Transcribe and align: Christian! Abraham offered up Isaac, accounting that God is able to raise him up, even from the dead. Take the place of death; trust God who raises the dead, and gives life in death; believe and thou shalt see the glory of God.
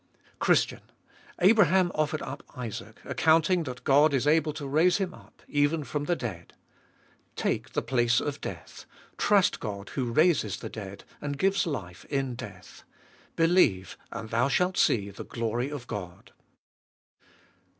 Christian! 0.39 0.81
Abraham 1.43 1.91
offered 1.93 2.23
up 2.23 2.41
Isaac, 2.57 2.95
accounting 3.05 3.61
that 3.65 3.83
God 3.83 4.15
is 4.15 4.25
able 4.25 4.51
to 4.53 4.65
raise 4.67 4.97
him 4.97 5.13
up, 5.13 5.43
even 5.47 5.83
from 5.83 6.05
the 6.05 6.15
dead. 6.15 6.53
Take 7.35 7.73
the 7.73 7.83
place 7.83 8.19
of 8.19 8.41
death; 8.41 8.87
trust 9.19 9.59
God 9.59 9.89
who 9.89 10.11
raises 10.11 10.57
the 10.57 10.69
dead, 10.69 11.03
and 11.21 11.37
gives 11.37 11.67
life 11.67 12.03
in 12.05 12.33
death; 12.33 12.83
believe 13.35 13.95
and 14.11 14.31
thou 14.31 14.47
shalt 14.47 14.75
see 14.75 15.11
the 15.11 15.23
glory 15.23 15.69
of 15.69 15.85
God. 15.85 16.31